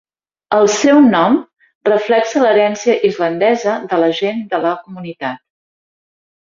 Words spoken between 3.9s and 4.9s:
de la gent de la